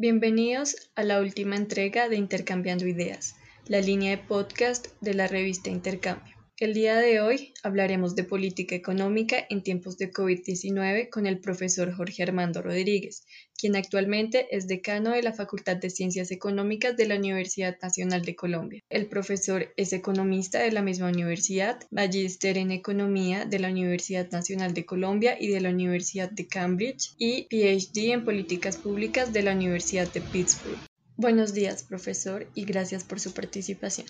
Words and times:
Bienvenidos 0.00 0.76
a 0.94 1.02
la 1.02 1.20
última 1.20 1.56
entrega 1.56 2.08
de 2.08 2.14
Intercambiando 2.14 2.86
Ideas, 2.86 3.34
la 3.66 3.80
línea 3.80 4.12
de 4.12 4.18
podcast 4.18 4.86
de 5.00 5.12
la 5.12 5.26
revista 5.26 5.70
Intercambio. 5.70 6.37
El 6.60 6.74
día 6.74 6.96
de 6.96 7.20
hoy 7.20 7.54
hablaremos 7.62 8.16
de 8.16 8.24
política 8.24 8.74
económica 8.74 9.46
en 9.48 9.62
tiempos 9.62 9.96
de 9.96 10.10
COVID-19 10.10 11.08
con 11.08 11.24
el 11.26 11.38
profesor 11.38 11.94
Jorge 11.94 12.24
Armando 12.24 12.62
Rodríguez, 12.62 13.22
quien 13.56 13.76
actualmente 13.76 14.48
es 14.50 14.66
decano 14.66 15.10
de 15.12 15.22
la 15.22 15.32
Facultad 15.32 15.76
de 15.76 15.88
Ciencias 15.88 16.32
Económicas 16.32 16.96
de 16.96 17.06
la 17.06 17.14
Universidad 17.14 17.76
Nacional 17.80 18.22
de 18.22 18.34
Colombia. 18.34 18.82
El 18.90 19.06
profesor 19.06 19.72
es 19.76 19.92
economista 19.92 20.58
de 20.58 20.72
la 20.72 20.82
misma 20.82 21.10
universidad, 21.10 21.78
magíster 21.92 22.58
en 22.58 22.72
economía 22.72 23.44
de 23.44 23.60
la 23.60 23.68
Universidad 23.68 24.28
Nacional 24.32 24.74
de 24.74 24.84
Colombia 24.84 25.36
y 25.40 25.46
de 25.50 25.60
la 25.60 25.70
Universidad 25.70 26.28
de 26.28 26.48
Cambridge 26.48 27.12
y 27.18 27.44
PhD 27.44 28.14
en 28.14 28.24
políticas 28.24 28.78
públicas 28.78 29.32
de 29.32 29.44
la 29.44 29.52
Universidad 29.52 30.12
de 30.12 30.22
Pittsburgh. 30.22 30.80
Buenos 31.16 31.54
días, 31.54 31.84
profesor, 31.84 32.48
y 32.56 32.64
gracias 32.64 33.04
por 33.04 33.20
su 33.20 33.32
participación. 33.32 34.08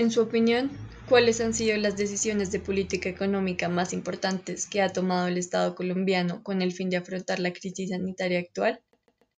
En 0.00 0.10
su 0.10 0.22
opinión, 0.22 0.70
¿cuáles 1.10 1.42
han 1.42 1.52
sido 1.52 1.76
las 1.76 1.98
decisiones 1.98 2.50
de 2.50 2.58
política 2.58 3.10
económica 3.10 3.68
más 3.68 3.92
importantes 3.92 4.66
que 4.66 4.80
ha 4.80 4.94
tomado 4.94 5.28
el 5.28 5.36
Estado 5.36 5.74
colombiano 5.74 6.42
con 6.42 6.62
el 6.62 6.72
fin 6.72 6.88
de 6.88 6.96
afrontar 6.96 7.38
la 7.38 7.52
crisis 7.52 7.90
sanitaria 7.90 8.38
actual? 8.38 8.80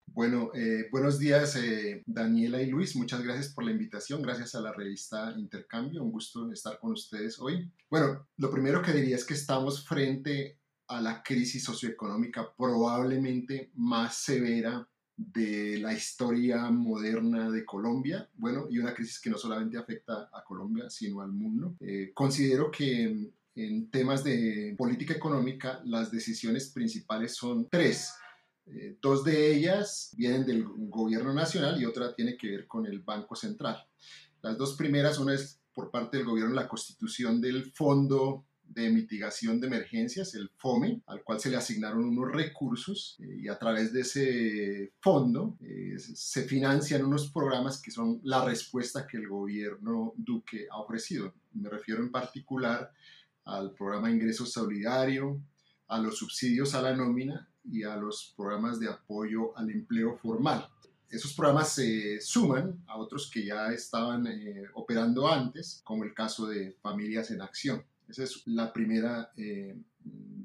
Bueno, 0.07 0.53
eh, 0.55 0.87
buenos 0.93 1.19
días 1.19 1.57
eh, 1.57 2.05
Daniela 2.07 2.63
y 2.63 2.67
Luis, 2.71 2.95
muchas 2.95 3.25
gracias 3.25 3.53
por 3.53 3.65
la 3.65 3.73
invitación, 3.73 4.23
gracias 4.23 4.55
a 4.55 4.61
la 4.61 4.73
revista 4.73 5.35
Intercambio, 5.37 6.05
un 6.05 6.13
gusto 6.13 6.53
estar 6.53 6.79
con 6.79 6.93
ustedes 6.93 7.41
hoy. 7.41 7.69
Bueno, 7.91 8.29
lo 8.37 8.49
primero 8.49 8.83
que 8.83 8.93
diría 8.93 9.17
es 9.17 9.25
que 9.25 9.35
estamos 9.35 9.85
frente 9.85 10.61
a 10.87 11.01
la 11.01 11.25
crisis 11.25 11.65
socioeconómica 11.65 12.55
probablemente 12.57 13.73
más 13.75 14.15
severa 14.15 14.89
de 15.17 15.79
la 15.79 15.93
historia 15.93 16.71
moderna 16.71 17.51
de 17.51 17.65
Colombia, 17.65 18.29
bueno, 18.35 18.67
y 18.71 18.79
una 18.79 18.95
crisis 18.95 19.21
que 19.21 19.31
no 19.31 19.39
solamente 19.39 19.79
afecta 19.79 20.31
a 20.33 20.43
Colombia, 20.45 20.89
sino 20.91 21.21
al 21.21 21.33
mundo. 21.33 21.77
Eh, 21.81 22.13
considero 22.15 22.71
que 22.71 23.31
en 23.55 23.91
temas 23.91 24.25
de 24.25 24.75
política 24.79 25.15
económica 25.15 25.83
las 25.85 26.11
decisiones 26.11 26.71
principales 26.71 27.37
son 27.37 27.69
tres. 27.69 28.13
Eh, 28.67 28.97
dos 29.01 29.25
de 29.25 29.55
ellas 29.55 30.13
vienen 30.17 30.47
del 30.47 30.65
gobierno 30.65 31.35
nacional 31.35 31.81
y 31.81 31.85
otra 31.85 32.15
tiene 32.15 32.37
que 32.37 32.49
ver 32.49 32.67
con 32.67 32.87
el 32.87 33.01
Banco 33.01 33.37
Central. 33.37 33.87
Las 34.41 34.57
dos 34.57 34.77
primeras, 34.77 35.19
una 35.19 35.35
es 35.35 35.61
por 35.75 35.91
parte 35.91 36.19
del 36.19 36.27
gobierno 36.27 36.55
la 36.55 36.69
constitución 36.69 37.41
del 37.41 37.73
Fondo 37.73 38.47
de 38.75 38.91
mitigación 38.91 39.61
de 39.61 39.67
emergencias, 39.67 40.35
el 40.35 40.51
FOME, 40.57 41.03
al 41.07 41.23
cual 41.23 41.41
se 41.41 41.51
le 41.51 41.57
asignaron 41.57 42.05
unos 42.05 42.33
recursos 42.33 43.17
eh, 43.21 43.41
y 43.43 43.49
a 43.49 43.59
través 43.59 43.93
de 43.93 44.01
ese 44.01 44.93
fondo 45.01 45.57
eh, 45.61 45.97
se 45.99 46.45
financian 46.45 47.05
unos 47.05 47.31
programas 47.31 47.81
que 47.81 47.91
son 47.91 48.21
la 48.25 48.45
respuesta 48.45 49.07
que 49.07 49.19
el 49.19 49.29
gobierno 49.29 50.15
Duque 50.17 50.67
ha 50.71 50.79
ofrecido. 50.79 51.35
Me 51.53 51.69
refiero 51.69 52.03
en 52.03 52.11
particular 52.11 52.93
al 53.45 53.73
programa 53.73 54.11
Ingreso 54.11 54.47
Solidario, 54.47 55.41
a 55.89 55.99
los 55.99 56.17
subsidios 56.17 56.75
a 56.75 56.83
la 56.83 56.97
nómina 56.97 57.49
y 57.65 57.83
a 57.83 57.97
los 57.97 58.33
programas 58.37 58.81
de 58.81 58.89
apoyo 58.89 59.57
al 59.57 59.71
empleo 59.71 60.17
formal. 60.17 60.67
Esos 61.13 61.35
programas 61.35 61.69
se 61.69 62.23
suman 62.23 62.83
a 62.87 62.97
otros 62.97 63.31
que 63.31 63.45
ya 63.45 63.71
estaban 63.71 64.27
eh, 64.27 64.65
operando 64.73 65.29
antes, 65.29 65.83
como 65.85 66.05
el 66.05 66.15
caso 66.15 66.47
de 66.47 66.73
Familias 66.81 67.31
en 67.31 67.43
Acción. 67.43 67.85
Esa 68.09 68.25
es 68.25 68.47
la 68.47 68.73
primera, 68.73 69.33
eh, 69.37 69.77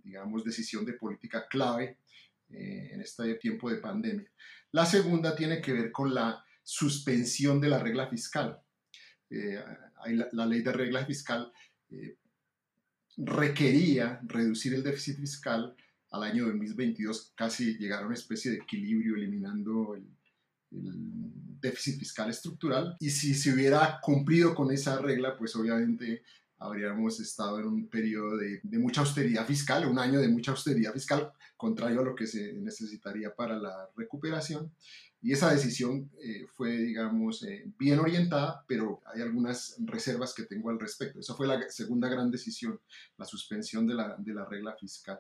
digamos, 0.04 0.44
decisión 0.44 0.86
de 0.86 0.94
política 0.94 1.48
clave 1.48 1.98
eh, 2.50 2.90
en 2.94 3.02
este 3.02 3.36
tiempo 3.36 3.70
de 3.70 3.78
pandemia. 3.78 4.30
La 4.72 4.86
segunda 4.86 5.36
tiene 5.36 5.62
que 5.62 5.74
ver 5.74 5.92
con 5.92 6.14
la 6.14 6.44
suspensión 6.64 7.60
de 7.60 7.70
la 7.70 7.80
regla 7.80 8.08
fiscal. 8.08 8.62
Eh, 9.30 9.62
la, 10.32 10.46
ley 10.46 10.62
de 10.62 10.72
regla 10.72 11.06
fiscal 11.06 11.52
requería 13.18 14.20
reducir 14.24 14.74
el 14.74 14.84
déficit 14.84 15.18
fiscal 15.18 15.76
al 16.12 16.24
año 16.24 16.46
2022, 16.46 17.34
casi 17.36 17.78
llegar 17.78 18.04
a 18.04 18.06
una 18.06 18.16
especie 18.16 18.52
de 18.52 18.58
equilibrio, 18.58 19.16
eliminando 19.16 19.96
el, 19.96 20.06
el 20.72 21.28
déficit 21.60 22.00
fiscal 22.00 22.30
estructural. 22.30 22.96
Y 23.00 23.10
si 23.10 23.34
se 23.34 23.54
hubiera 23.54 24.00
cumplido 24.02 24.56
con 24.56 24.72
esa 24.72 25.00
regla, 25.02 25.38
pues 25.38 25.56
obviamente 25.56 26.24
habríamos 26.60 27.20
estado 27.20 27.60
en 27.60 27.68
un 27.68 27.88
periodo 27.88 28.38
de, 28.38 28.62
mucha 28.80 29.02
austeridad 29.02 29.46
fiscal, 29.46 29.88
un 29.88 30.00
año 30.00 30.20
de 30.20 30.28
mucha 30.28 30.52
austeridad 30.52 30.94
fiscal, 30.94 31.32
contrario 31.56 32.02
a 32.02 32.04
lo 32.04 32.16
que 32.16 32.28
se 32.28 32.54
necesitaría 32.54 33.34
para 33.34 33.58
la 33.58 33.90
recuperación. 33.96 34.72
Y 35.22 35.34
esa 35.34 35.52
decisión 35.52 36.10
eh, 36.22 36.46
fue, 36.56 36.78
digamos, 36.78 37.44
eh, 37.44 37.66
bien 37.78 38.00
orientada, 38.00 38.64
pero 38.68 39.02
hay 39.06 39.22
algunas 39.22 39.76
reservas 39.80 40.34
que 40.34 40.44
tengo 40.44 40.70
al 40.70 40.80
respecto. 40.80 41.20
Esa 41.20 41.34
fue 41.34 41.48
la 41.48 41.70
segunda 41.70 42.08
gran 42.08 42.30
decisión, 42.30 42.80
la 43.18 43.26
suspensión 43.26 43.88
de 43.88 43.96
la, 43.96 44.16
de 44.18 44.34
la 44.34 44.46
regla 44.46 44.76
fiscal. 44.80 45.20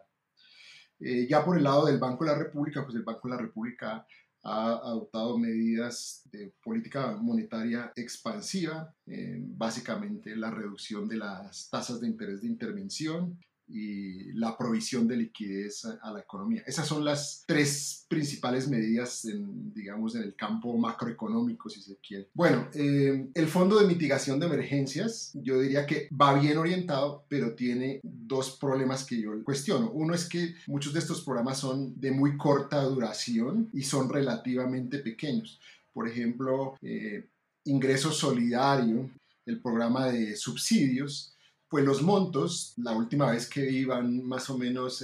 Eh, 0.99 1.27
ya 1.29 1.43
por 1.45 1.57
el 1.57 1.63
lado 1.63 1.85
del 1.85 1.99
Banco 1.99 2.25
de 2.25 2.31
la 2.31 2.37
República, 2.37 2.83
pues 2.83 2.95
el 2.95 3.03
Banco 3.03 3.27
de 3.27 3.35
la 3.35 3.41
República 3.41 4.05
ha 4.43 4.73
adoptado 4.73 5.37
medidas 5.37 6.21
de 6.31 6.53
política 6.63 7.17
monetaria 7.17 7.91
expansiva, 7.95 8.93
eh, 9.05 9.37
básicamente 9.41 10.35
la 10.35 10.51
reducción 10.51 11.07
de 11.07 11.17
las 11.17 11.69
tasas 11.69 11.99
de 11.99 12.07
interés 12.07 12.41
de 12.41 12.47
intervención, 12.47 13.37
y 13.67 14.31
la 14.33 14.57
provisión 14.57 15.07
de 15.07 15.17
liquidez 15.17 15.85
a, 15.85 16.11
la 16.11 16.19
economía. 16.19 16.63
Esas 16.65 16.87
son 16.87 17.03
las 17.03 17.43
tres 17.45 18.05
principales 18.07 18.67
medidas, 18.67 19.25
en, 19.25 19.73
digamos, 19.73 20.15
en 20.15 20.23
el 20.23 20.35
campo 20.35 20.77
macroeconómico, 20.77 21.69
si 21.69 21.81
se 21.81 21.97
quiere. 21.97 22.29
Bueno, 22.33 22.69
eh, 22.73 23.27
el 23.33 23.47
Fondo 23.47 23.79
de 23.79 23.87
Mitigación 23.87 24.39
de 24.39 24.45
Emergencias, 24.45 25.31
yo 25.33 25.59
diría 25.59 25.85
que 25.85 26.07
va 26.09 26.39
bien 26.39 26.57
orientado, 26.57 27.25
pero 27.27 27.55
tiene 27.55 27.99
dos 28.03 28.57
problemas 28.57 29.03
que 29.03 29.19
yo 29.19 29.31
cuestiono. 29.43 29.91
Uno 29.91 30.13
es 30.13 30.27
que 30.27 30.55
muchos 30.67 30.93
de 30.93 30.99
estos 30.99 31.21
programas 31.23 31.59
son 31.59 31.99
de 31.99 32.11
muy 32.11 32.37
corta 32.37 32.81
duración 32.83 33.69
y 33.73 33.83
son 33.83 34.09
relativamente 34.09 34.99
pequeños. 34.99 35.59
Por 35.93 36.07
ejemplo, 36.07 36.75
eh, 36.81 37.27
ingreso 37.65 38.11
solidario, 38.11 39.09
el 39.45 39.61
programa 39.61 40.07
de 40.07 40.35
subsidios, 40.35 41.36
pues 41.69 41.83
los 41.83 42.01
montos, 42.01 42.73
la 42.77 42.93
última 42.93 43.31
vez 43.31 43.49
que 43.49 43.69
iban 43.69 44.25
más 44.25 44.49
o 44.49 44.57
menos 44.57 45.03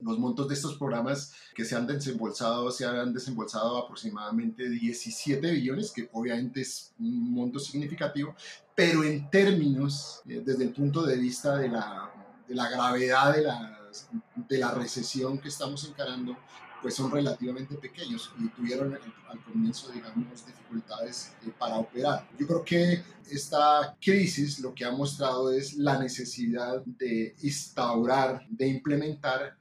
los 0.00 0.18
montos 0.18 0.48
de 0.48 0.54
estos 0.54 0.76
programas 0.76 1.32
que 1.54 1.64
se 1.64 1.76
han 1.76 1.86
desembolsado, 1.86 2.70
se 2.72 2.84
han 2.84 3.12
desembolsado 3.12 3.78
aproximadamente 3.78 4.68
17 4.68 5.52
billones, 5.52 5.92
que 5.92 6.08
obviamente 6.12 6.62
es 6.62 6.92
un 6.98 7.32
monto 7.32 7.60
significativo, 7.60 8.34
pero 8.74 9.04
en 9.04 9.30
términos, 9.30 10.20
eh, 10.28 10.42
desde 10.44 10.64
el 10.64 10.72
punto 10.72 11.04
de 11.04 11.16
vista 11.16 11.56
de 11.58 11.68
la, 11.68 12.10
de 12.48 12.54
la 12.56 12.68
gravedad 12.68 13.34
de 13.34 13.42
la, 13.42 13.80
de 14.34 14.58
la 14.58 14.72
recesión 14.72 15.38
que 15.38 15.48
estamos 15.48 15.88
encarando, 15.88 16.36
pues 16.84 16.96
son 16.96 17.10
relativamente 17.10 17.76
pequeños 17.76 18.30
y 18.38 18.46
tuvieron 18.48 18.92
al 18.92 19.42
comienzo, 19.42 19.90
digamos, 19.90 20.44
dificultades 20.44 21.32
eh, 21.42 21.50
para 21.58 21.76
operar. 21.76 22.28
Yo 22.38 22.46
creo 22.46 22.62
que 22.62 23.02
esta 23.30 23.96
crisis 23.98 24.58
lo 24.58 24.74
que 24.74 24.84
ha 24.84 24.90
mostrado 24.90 25.50
es 25.50 25.78
la 25.78 25.98
necesidad 25.98 26.84
de 26.84 27.34
instaurar, 27.40 28.46
de 28.50 28.66
implementar 28.68 29.56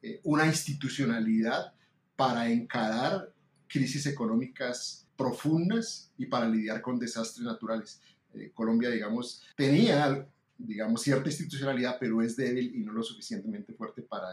eh, 0.00 0.20
una 0.22 0.46
institucionalidad 0.46 1.74
para 2.14 2.48
encarar 2.48 3.34
crisis 3.66 4.06
económicas 4.06 5.08
profundas 5.16 6.12
y 6.16 6.26
para 6.26 6.48
lidiar 6.48 6.82
con 6.82 7.00
desastres 7.00 7.44
naturales. 7.44 8.00
Eh, 8.32 8.52
Colombia, 8.54 8.90
digamos, 8.90 9.42
tenía 9.56 10.24
digamos, 10.66 11.02
cierta 11.02 11.28
institucionalidad, 11.28 11.96
pero 11.98 12.20
es 12.22 12.36
débil 12.36 12.74
y 12.74 12.80
no 12.80 12.92
lo 12.92 13.02
suficientemente 13.02 13.72
fuerte 13.72 14.02
para, 14.02 14.28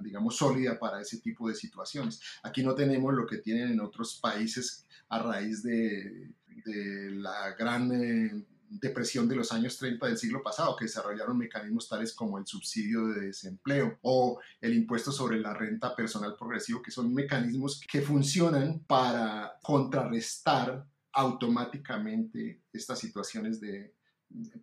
digamos, 0.00 0.36
sólida 0.36 0.78
para 0.78 1.00
ese 1.00 1.18
tipo 1.18 1.48
de 1.48 1.54
situaciones. 1.54 2.20
Aquí 2.42 2.62
no 2.62 2.74
tenemos 2.74 3.14
lo 3.14 3.26
que 3.26 3.38
tienen 3.38 3.70
en 3.70 3.80
otros 3.80 4.18
países 4.20 4.86
a 5.08 5.20
raíz 5.20 5.62
de, 5.62 6.30
de 6.64 7.10
la 7.12 7.54
gran 7.58 7.92
eh, 7.92 8.44
depresión 8.68 9.28
de 9.28 9.36
los 9.36 9.52
años 9.52 9.78
30 9.78 10.06
del 10.06 10.18
siglo 10.18 10.42
pasado, 10.42 10.76
que 10.76 10.84
desarrollaron 10.84 11.38
mecanismos 11.38 11.88
tales 11.88 12.12
como 12.12 12.38
el 12.38 12.46
subsidio 12.46 13.06
de 13.08 13.26
desempleo 13.26 13.98
o 14.02 14.40
el 14.60 14.74
impuesto 14.74 15.12
sobre 15.12 15.38
la 15.40 15.54
renta 15.54 15.94
personal 15.94 16.36
progresivo, 16.36 16.82
que 16.82 16.90
son 16.90 17.14
mecanismos 17.14 17.80
que 17.90 18.02
funcionan 18.02 18.80
para 18.80 19.58
contrarrestar 19.62 20.84
automáticamente 21.12 22.62
estas 22.72 22.98
situaciones 22.98 23.60
de, 23.60 23.94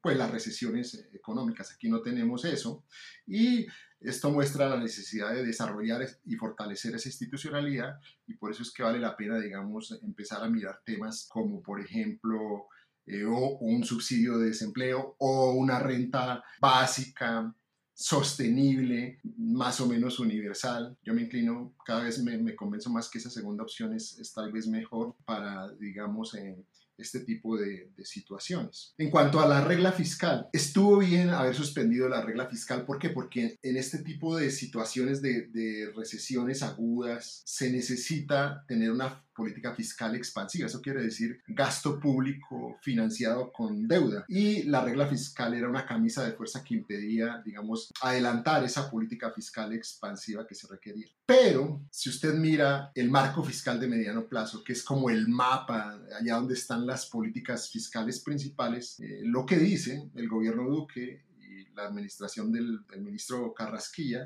pues 0.01 0.17
las 0.17 0.31
recesiones 0.31 1.07
económicas. 1.13 1.71
Aquí 1.71 1.89
no 1.89 2.01
tenemos 2.01 2.45
eso 2.45 2.83
y 3.25 3.65
esto 3.99 4.29
muestra 4.29 4.69
la 4.69 4.77
necesidad 4.77 5.33
de 5.33 5.45
desarrollar 5.45 6.05
y 6.25 6.35
fortalecer 6.35 6.95
esa 6.95 7.09
institucionalidad 7.09 7.99
y 8.27 8.35
por 8.35 8.51
eso 8.51 8.63
es 8.63 8.71
que 8.71 8.83
vale 8.83 8.99
la 8.99 9.17
pena, 9.17 9.39
digamos, 9.39 9.97
empezar 10.03 10.43
a 10.43 10.49
mirar 10.49 10.81
temas 10.85 11.27
como, 11.29 11.61
por 11.61 11.81
ejemplo, 11.81 12.67
eh, 13.07 13.23
o 13.23 13.57
un 13.59 13.83
subsidio 13.83 14.37
de 14.37 14.47
desempleo 14.47 15.15
o 15.19 15.53
una 15.53 15.79
renta 15.79 16.43
básica 16.59 17.53
sostenible, 17.93 19.19
más 19.37 19.79
o 19.79 19.87
menos 19.87 20.19
universal. 20.19 20.97
Yo 21.01 21.13
me 21.13 21.21
inclino, 21.21 21.73
cada 21.85 22.03
vez 22.03 22.21
me, 22.21 22.37
me 22.37 22.55
convenzo 22.55 22.89
más 22.89 23.09
que 23.09 23.19
esa 23.19 23.29
segunda 23.29 23.63
opción 23.63 23.93
es, 23.93 24.33
tal 24.35 24.51
vez 24.51 24.67
mejor 24.67 25.15
para, 25.23 25.71
digamos, 25.75 26.35
eh, 26.35 26.57
este 26.97 27.19
tipo 27.21 27.57
de, 27.57 27.91
situaciones. 28.03 28.93
En 28.97 29.09
cuanto 29.09 29.39
a 29.39 29.47
la 29.47 29.63
regla 29.63 29.91
fiscal, 29.91 30.47
estuvo 30.53 30.99
bien 30.99 31.29
haber 31.29 31.55
suspendido 31.55 32.07
la 32.07 32.21
regla 32.21 32.47
fiscal. 32.47 32.85
¿Por 32.85 32.99
qué? 32.99 33.09
Porque 33.09 33.57
en 33.61 33.77
este 33.77 33.99
tipo 33.99 34.37
de 34.37 34.51
situaciones 34.51 35.21
de, 35.21 35.47
de 35.47 35.91
recesiones 35.95 36.61
agudas 36.61 37.41
se 37.45 37.71
necesita 37.71 38.63
tener 38.67 38.91
una 38.91 39.24
política 39.35 39.73
fiscal 39.75 40.15
expansiva. 40.15 40.67
Eso 40.67 40.81
quiere 40.81 41.03
decir 41.03 41.41
gasto 41.47 41.99
público 41.99 42.77
financiado 42.81 43.51
con 43.51 43.87
deuda. 43.87 44.25
Y 44.27 44.63
la 44.63 44.83
regla 44.83 45.07
fiscal 45.07 45.53
era 45.53 45.69
una 45.69 45.85
camisa 45.85 46.23
de 46.23 46.33
fuerza 46.33 46.63
que 46.63 46.75
impedía, 46.75 47.41
digamos, 47.45 47.91
adelantar 48.01 48.63
esa 48.63 48.89
política 48.89 49.31
fiscal 49.31 49.73
expansiva 49.73 50.47
que 50.47 50.55
se 50.55 50.67
requería. 50.67 51.07
Pero 51.25 51.85
si 51.91 52.09
usted 52.09 52.33
mira 52.33 52.91
el 52.95 53.11
marco 53.11 53.43
fiscal 53.43 53.79
de 53.79 53.87
mediano 53.87 54.27
plazo, 54.27 54.63
que 54.63 54.73
es 54.73 54.83
como 54.83 55.09
el 55.09 55.27
mapa 55.27 55.99
allá 56.19 56.35
donde 56.35 56.53
están 56.53 56.85
las 56.85 57.07
políticas 57.07 57.69
fiscales 57.69 58.19
principales, 58.21 58.99
eh, 58.99 59.21
lo 59.23 59.45
que 59.45 59.57
dice 59.57 60.09
el 60.15 60.29
gobierno 60.29 60.69
Duque 60.69 61.25
y 61.41 61.73
la 61.75 61.83
administración 61.83 62.51
del, 62.51 62.85
del 62.87 63.01
ministro 63.01 63.53
Carrasquilla 63.53 64.25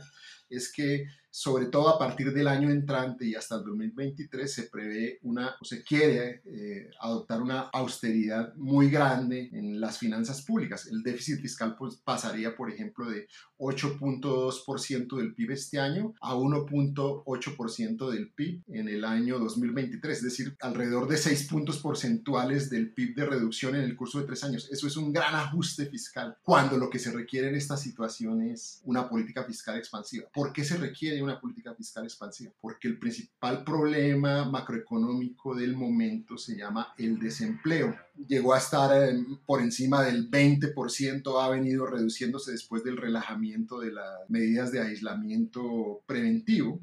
es 0.50 0.72
que 0.72 1.06
sobre 1.32 1.68
todo 1.68 1.90
a 1.90 2.00
partir 2.00 2.34
del 2.34 2.48
año 2.48 2.72
entrante 2.72 3.26
y 3.26 3.36
hasta 3.36 3.56
el 3.56 3.64
2023 3.64 4.52
se 4.52 4.64
prevé 4.64 5.20
una, 5.22 5.56
o 5.62 5.66
se 5.66 5.84
quiere 5.84 6.42
eh, 6.46 6.90
adoptar 7.00 7.42
una 7.42 7.70
austeridad 7.72 8.54
muy 8.56 8.90
grande 8.90 9.50
en 9.54 9.80
las 9.80 10.00
finanzas 10.00 10.42
públicas. 10.42 10.88
El 10.88 11.04
déficit 11.04 11.40
fiscal 11.40 11.76
pues, 11.78 11.98
pasaría, 11.98 12.56
por 12.56 12.72
ejemplo, 12.72 13.10
de 13.10 13.28
8.2% 13.60 15.18
del 15.18 15.36
PIB 15.36 15.52
este 15.52 15.80
año 15.80 16.16
a 16.22 16.34
1.8% 16.34 18.10
del 18.10 18.32
PIB 18.32 18.64
en 18.68 18.90
el 18.90 19.06
año 19.06 19.38
2023, 19.38 20.18
es 20.18 20.24
decir, 20.24 20.58
alrededor 20.62 21.08
de 21.08 21.18
6 21.18 21.48
puntos 21.48 21.78
porcentuales 21.80 22.70
del 22.70 22.92
PIB 22.94 23.16
de 23.16 23.26
reducción 23.26 23.76
en 23.76 23.84
el 23.84 23.96
curso 23.96 24.20
de 24.20 24.26
tres 24.26 24.44
años. 24.44 24.68
Eso 24.72 24.88
es 24.88 24.98
un 24.98 25.14
gran 25.14 25.36
ajuste 25.36 25.86
fiscal, 25.86 26.38
cuando 26.42 26.78
lo 26.78 26.90
que 26.90 27.00
se 27.00 27.12
requiere 27.12 27.50
en 27.50 27.56
esta 27.56 27.78
situación 27.78 28.42
es 28.42 28.82
una 28.84 29.08
política 29.08 29.44
fiscal 29.44 29.78
expansiva. 29.78 30.28
¿Por 30.40 30.54
qué 30.54 30.64
se 30.64 30.78
requiere 30.78 31.22
una 31.22 31.38
política 31.38 31.76
fiscal 31.76 32.06
expansiva? 32.06 32.54
Porque 32.62 32.88
el 32.88 32.98
principal 32.98 33.66
problema 33.66 34.46
macroeconómico 34.46 35.54
del 35.54 35.76
momento 35.76 36.38
se 36.38 36.56
llama 36.56 36.94
el 36.98 37.20
desempleo. 37.20 37.94
Llegó 38.26 38.54
a 38.54 38.60
estar 38.60 38.90
eh, 39.04 39.22
por 39.46 39.60
encima 39.62 40.02
del 40.02 40.32
20%, 40.32 41.44
ha 41.44 41.50
venido 41.50 41.88
reduciéndose 41.88 42.54
después 42.54 42.86
del 42.86 42.96
relajamiento 42.96 43.82
de 43.82 43.92
las 43.92 44.30
medidas 44.30 44.72
de 44.72 44.80
aislamiento 44.80 46.04
preventivo 46.06 46.80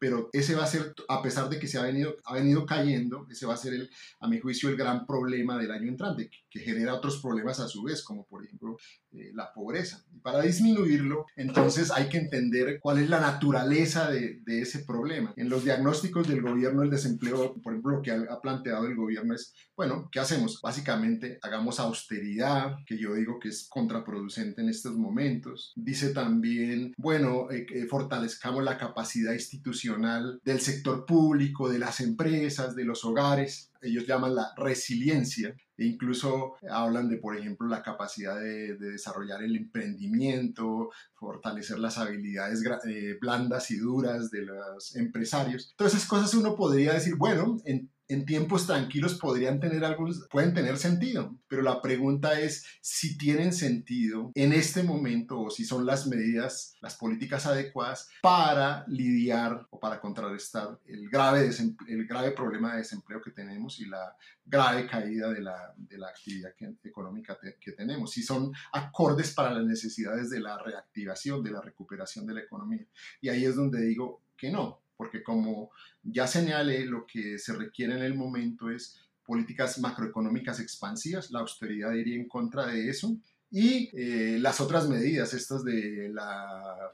pero 0.00 0.30
ese 0.32 0.54
va 0.54 0.64
a 0.64 0.66
ser, 0.66 0.94
a 1.08 1.22
pesar 1.22 1.50
de 1.50 1.60
que 1.60 1.66
se 1.66 1.76
ha 1.76 1.82
venido, 1.82 2.16
ha 2.24 2.32
venido 2.32 2.64
cayendo, 2.64 3.26
ese 3.30 3.44
va 3.44 3.52
a 3.52 3.58
ser, 3.58 3.74
el, 3.74 3.90
a 4.20 4.28
mi 4.28 4.40
juicio, 4.40 4.70
el 4.70 4.76
gran 4.76 5.06
problema 5.06 5.58
del 5.58 5.70
año 5.70 5.88
entrante, 5.88 6.30
que, 6.50 6.60
genera 6.60 6.94
otros 6.94 7.20
problemas 7.20 7.58
a 7.60 7.68
su 7.68 7.82
vez, 7.82 8.02
como 8.02 8.26
por 8.26 8.44
ejemplo 8.44 8.76
eh, 9.12 9.30
la 9.34 9.52
pobreza. 9.52 10.04
Y 10.12 10.20
para 10.20 10.42
disminuirlo, 10.42 11.26
entonces 11.36 11.90
hay 11.90 12.08
que 12.08 12.18
entender 12.18 12.78
cuál 12.80 12.98
es 12.98 13.08
la 13.08 13.20
naturaleza 13.20 14.10
de, 14.10 14.40
ese 14.46 14.80
problema. 14.80 15.32
En 15.36 15.48
los 15.48 15.64
diagnósticos 15.64 16.28
del 16.28 16.42
gobierno, 16.42 16.82
el 16.82 16.90
desempleo, 16.90 17.54
por 17.62 17.72
ejemplo, 17.72 17.96
lo 17.96 18.02
que 18.02 18.10
ha, 18.10 18.20
ha, 18.30 18.40
planteado 18.40 18.86
el 18.86 18.96
gobierno 18.96 19.34
es, 19.34 19.54
bueno, 19.76 20.08
¿qué 20.12 20.20
hacemos? 20.20 20.60
Básicamente, 20.60 21.38
hagamos 21.42 21.80
austeridad, 21.80 22.76
que 22.84 22.98
yo 22.98 23.14
digo 23.14 23.38
que 23.38 23.48
es 23.48 23.68
contraproducente 23.70 24.60
en 24.60 24.68
estos 24.68 24.96
momentos. 24.96 25.72
Dice 25.76 26.10
también, 26.10 26.92
bueno, 26.96 27.48
eh, 27.50 27.86
fortalezcamos 27.88 28.64
la 28.64 28.78
capacidad 28.78 29.32
institucional 29.32 30.40
del 30.44 30.60
sector 30.60 31.04
público, 31.06 31.68
de 31.68 31.78
las 31.78 32.00
empresas, 32.00 32.74
de 32.74 32.84
los 32.84 33.04
hogares. 33.04 33.70
Ellos 33.82 34.06
llaman 34.06 34.34
la 34.34 34.52
resiliencia 34.56 35.54
e 35.80 35.86
incluso 35.86 36.56
hablan 36.70 37.08
de, 37.08 37.16
por 37.16 37.34
ejemplo, 37.34 37.66
la 37.66 37.82
capacidad 37.82 38.38
de, 38.38 38.76
desarrollar 38.76 39.42
el 39.42 39.56
emprendimiento, 39.56 40.90
fortalecer 41.14 41.78
las 41.78 41.96
habilidades 41.96 42.62
eh, 42.86 43.16
blandas 43.18 43.70
y 43.70 43.78
duras 43.78 44.30
de 44.30 44.42
los 44.42 44.94
empresarios. 44.94 45.72
Todas 45.76 45.94
esas 45.94 46.06
cosas 46.06 46.34
uno 46.34 46.54
podría 46.54 46.92
decir, 46.92 47.16
bueno, 47.16 47.56
en 47.64 47.90
en 48.10 48.26
tiempos 48.26 48.66
tranquilos 48.66 49.14
podrían 49.14 49.60
tener 49.60 49.84
algunos, 49.84 50.26
pueden 50.28 50.52
tener 50.52 50.76
sentido, 50.78 51.38
pero 51.48 51.62
la 51.62 51.80
pregunta 51.80 52.40
es 52.40 52.66
si 52.80 53.16
tienen 53.16 53.52
sentido 53.52 54.32
en 54.34 54.52
este 54.52 54.82
momento 54.82 55.40
o 55.40 55.50
si 55.50 55.64
son 55.64 55.86
las 55.86 56.06
medidas, 56.06 56.74
las 56.80 56.96
políticas 56.96 57.46
adecuadas 57.46 58.08
para 58.20 58.84
lidiar 58.88 59.66
o 59.70 59.78
para 59.78 60.00
contrarrestar 60.00 60.78
el 60.86 61.08
grave, 61.08 61.50
el 61.88 62.06
grave 62.06 62.32
problema 62.32 62.72
de 62.72 62.78
desempleo 62.78 63.22
que 63.22 63.30
tenemos 63.30 63.78
y 63.78 63.86
la 63.86 64.16
grave 64.44 64.88
caída 64.88 65.32
de 65.32 65.40
la 65.40 66.08
actividad 66.08 66.52
económica 66.82 67.38
que 67.60 67.72
tenemos, 67.72 68.10
si 68.10 68.24
son 68.24 68.52
acordes 68.72 69.32
para 69.32 69.54
las 69.54 69.64
necesidades 69.64 70.30
de 70.30 70.40
la 70.40 70.58
reactivación, 70.58 71.44
de 71.44 71.52
la 71.52 71.60
recuperación 71.60 72.26
de 72.26 72.34
la 72.34 72.40
economía. 72.40 72.84
Y 73.20 73.28
ahí 73.28 73.44
es 73.44 73.54
donde 73.54 73.80
digo 73.82 74.22
que 74.36 74.50
no, 74.50 74.79
porque 75.00 75.22
como 75.22 75.70
ya 76.02 76.26
señalé, 76.26 76.84
lo 76.84 77.06
que 77.06 77.38
se 77.38 77.54
requiere 77.54 77.94
en 77.94 78.02
el 78.02 78.14
momento 78.14 78.68
es 78.68 79.00
políticas 79.24 79.78
macroeconómicas 79.78 80.60
expansivas, 80.60 81.30
la 81.30 81.40
austeridad 81.40 81.94
iría 81.94 82.16
en 82.16 82.28
contra 82.28 82.66
de 82.66 82.90
eso, 82.90 83.16
y 83.50 83.88
eh, 83.94 84.38
las 84.38 84.60
otras 84.60 84.90
medidas, 84.90 85.32
estas 85.32 85.64
de 85.64 86.12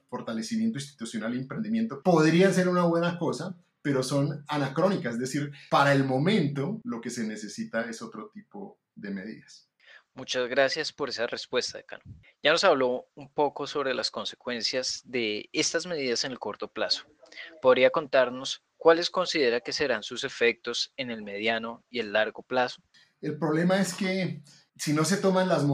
fortalecimiento 0.09 0.79
institucional 0.79 1.35
e 1.35 1.39
emprendimiento, 1.39 2.01
podrían 2.01 2.55
ser 2.55 2.69
una 2.69 2.85
buena 2.85 3.19
cosa, 3.19 3.57
pero 3.83 4.05
son 4.05 4.45
anacrónicas, 4.47 5.15
es 5.15 5.21
decir, 5.21 5.51
para 5.69 5.93
el 5.93 6.05
momento 6.05 6.81
lo 6.85 7.01
que 7.01 7.11
se 7.11 7.27
necesita 7.27 7.91
es 7.91 8.03
otro 8.03 8.31
tipo 8.33 8.79
de 8.95 9.11
medidas. 9.11 9.69
Muchas 10.15 10.49
gracias 10.49 10.93
por 10.93 11.09
esa 11.09 11.27
respuesta, 11.27 11.77
decano. 11.77 12.05
Ya 12.41 12.53
nos 12.53 12.63
habló 12.63 13.09
un 13.17 13.29
poco 13.31 13.67
sobre 13.67 13.95
las 13.95 14.13
consecuencias 14.13 15.03
de 15.05 15.51
estas 15.53 15.87
medidas 15.87 16.23
en 16.23 16.31
el 16.31 16.39
corto 16.39 16.69
plazo. 16.69 17.05
¿Podría 17.61 17.91
contarnos 17.91 18.63
cuáles 18.77 19.11
considera 19.11 19.61
que 19.61 19.73
serán 19.73 20.03
sus 20.03 20.25
efectos 20.25 20.93
en 20.97 21.11
el 21.11 21.23
mediano 21.23 21.85
y 21.91 22.01
el 22.01 22.13
largo 22.13 22.43
plazo? 22.43 22.83
El 23.21 23.39
problema 23.39 23.81
es 23.81 23.95
que 23.95 24.43
si 24.77 24.93
no 24.93 25.05
se 25.05 25.17
toman 25.17 25.49
las, 25.49 25.65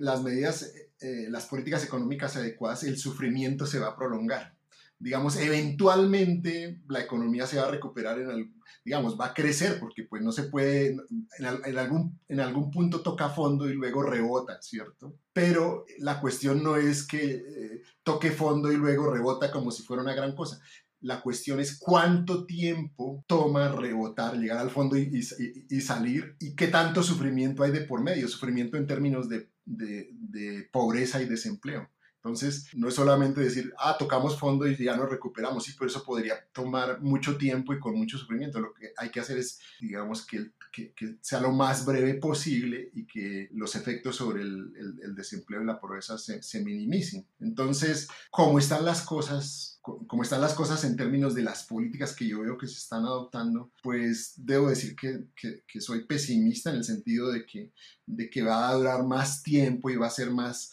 las 0.00 0.22
medidas, 0.22 0.72
eh, 1.00 1.26
las 1.30 1.46
políticas 1.46 1.84
económicas 1.84 2.36
adecuadas, 2.36 2.82
el 2.84 2.98
sufrimiento 2.98 3.66
se 3.66 3.78
va 3.78 3.88
a 3.88 3.96
prolongar. 3.96 4.56
Digamos, 4.98 5.36
eventualmente 5.36 6.82
la 6.88 7.00
economía 7.00 7.46
se 7.46 7.58
va 7.58 7.68
a 7.68 7.70
recuperar, 7.70 8.18
en 8.18 8.30
el, 8.30 8.52
digamos, 8.84 9.18
va 9.18 9.26
a 9.26 9.34
crecer 9.34 9.78
porque 9.78 10.02
pues 10.02 10.22
no 10.22 10.32
se 10.32 10.44
puede, 10.44 10.96
en, 11.38 11.78
algún, 11.78 12.18
en 12.26 12.40
algún 12.40 12.70
punto 12.72 13.00
toca 13.00 13.28
fondo 13.28 13.68
y 13.68 13.74
luego 13.74 14.02
rebota, 14.02 14.60
¿cierto? 14.60 15.14
Pero 15.32 15.84
la 15.98 16.20
cuestión 16.20 16.64
no 16.64 16.76
es 16.76 17.06
que 17.06 17.34
eh, 17.34 17.82
toque 18.02 18.32
fondo 18.32 18.72
y 18.72 18.76
luego 18.76 19.12
rebota 19.12 19.52
como 19.52 19.70
si 19.70 19.84
fuera 19.84 20.02
una 20.02 20.14
gran 20.14 20.34
cosa. 20.34 20.60
La 21.00 21.20
cuestión 21.20 21.60
es 21.60 21.78
cuánto 21.78 22.44
tiempo 22.44 23.24
toma 23.26 23.68
rebotar, 23.68 24.36
llegar 24.36 24.58
al 24.58 24.70
fondo 24.70 24.96
y, 24.96 25.22
salir 25.22 26.36
y 26.40 26.56
qué 26.56 26.68
tanto 26.68 27.02
sufrimiento 27.02 27.62
hay 27.62 27.70
de 27.70 27.82
por 27.82 28.02
medio, 28.02 28.28
sufrimiento 28.28 28.76
en 28.76 28.86
términos 28.86 29.28
de, 29.28 29.48
pobreza 30.72 31.22
y 31.22 31.26
desempleo. 31.26 31.88
Entonces, 32.16 32.68
no 32.74 32.88
es 32.88 32.94
solamente 32.94 33.40
decir, 33.40 33.72
ah, 33.78 33.96
tocamos 33.96 34.38
fondo 34.38 34.66
y 34.66 34.76
ya 34.76 34.96
nos 34.96 35.08
recuperamos, 35.08 35.64
sí, 35.64 35.74
pero 35.78 35.88
eso 35.88 36.02
podría 36.04 36.34
tomar 36.52 37.00
mucho 37.00 37.36
tiempo 37.38 37.72
y 37.72 37.78
con 37.78 37.96
mucho 37.96 38.18
sufrimiento. 38.18 38.58
Lo 38.58 38.74
que 38.74 38.92
hay 38.96 39.10
que 39.10 39.20
hacer 39.20 39.38
es, 39.38 39.60
digamos, 39.80 40.26
que, 40.26 40.50
que, 40.70 40.92
sea 41.20 41.40
lo 41.40 41.52
más 41.52 41.84
breve 41.84 42.14
posible 42.14 42.90
y 42.94 43.06
que 43.06 43.48
los 43.52 43.76
efectos 43.76 44.16
sobre 44.16 44.42
el, 44.42 44.72
el, 45.02 45.14
desempleo 45.14 45.62
y 45.62 45.66
la 45.66 45.80
pobreza 45.80 46.18
se, 46.18 46.42
se, 46.42 46.62
minimicen. 46.62 47.26
Entonces, 47.40 48.08
¿cómo 48.30 48.58
están 48.58 48.84
las 48.84 49.02
cosas? 49.02 49.80
Como 49.82 50.22
están 50.22 50.40
las 50.40 50.54
cosas 50.54 50.84
en 50.84 50.96
términos 50.96 51.34
de 51.34 51.42
las 51.42 51.64
políticas 51.64 52.14
que 52.14 52.28
yo 52.28 52.40
veo 52.40 52.58
que 52.58 52.66
se 52.66 52.76
están 52.76 53.04
adoptando, 53.04 53.70
pues 53.82 54.34
debo 54.36 54.68
decir 54.68 54.94
que, 54.94 55.24
que 55.34 55.80
soy 55.80 56.04
pesimista 56.04 56.70
en 56.70 56.76
el 56.76 56.84
sentido 56.84 57.32
de 57.32 57.46
que, 57.46 57.72
de 58.06 58.28
que 58.28 58.42
va 58.42 58.68
a 58.68 58.74
durar 58.74 59.04
más 59.04 59.42
tiempo 59.42 59.88
y 59.88 59.96
va 59.96 60.08
a 60.08 60.10
ser 60.10 60.30
más 60.30 60.72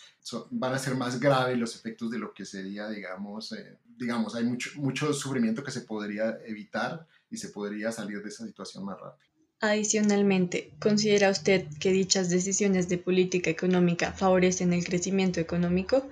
van 0.49 0.73
a 0.73 0.79
ser 0.79 0.95
más 0.95 1.19
graves 1.19 1.57
los 1.57 1.75
efectos 1.75 2.09
de 2.09 2.17
lo 2.17 2.33
que 2.33 2.45
sería, 2.45 2.89
digamos, 2.89 3.51
eh, 3.51 3.77
digamos, 3.85 4.35
hay 4.35 4.43
mucho, 4.43 4.71
mucho 4.77 5.13
sufrimiento 5.13 5.63
que 5.63 5.71
se 5.71 5.81
podría 5.81 6.39
evitar 6.45 7.07
y 7.29 7.37
se 7.37 7.49
podría 7.49 7.91
salir 7.91 8.21
de 8.21 8.29
esa 8.29 8.45
situación 8.45 8.85
más 8.85 8.99
rápido. 8.99 9.34
Adicionalmente, 9.67 10.69
¿considera 10.79 11.31
usted 11.31 11.65
que 11.79 11.91
dichas 11.91 12.29
decisiones 12.29 12.87
de 12.87 12.99
política 12.99 13.49
económica 13.49 14.11
favorecen 14.11 14.73
el 14.73 14.85
crecimiento 14.85 15.39
económico 15.39 16.07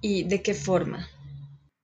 y 0.00 0.24
de 0.24 0.40
qué 0.40 0.54
forma? 0.54 1.10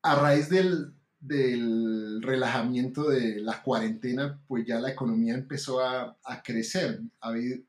A 0.03 0.15
raíz 0.15 0.49
del, 0.49 0.95
del 1.21 2.23
relajamiento 2.23 3.09
de 3.09 3.41
la 3.41 3.63
cuarentena, 3.63 4.41
pues 4.49 4.65
ya 4.67 4.81
la 4.81 4.91
economía 4.91 5.35
empezó 5.35 5.81
a, 5.81 6.17
a, 6.25 6.43
crecer. 6.43 7.01